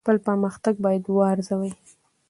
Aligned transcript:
خپل 0.03 0.17
پرمختګ 0.27 0.73
باید 0.85 1.03
وارزوئ. 1.15 1.71